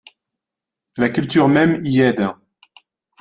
La 0.97 1.09
culture 1.09 1.47
même 1.47 1.77
y 1.83 1.99
aide. 2.01 2.27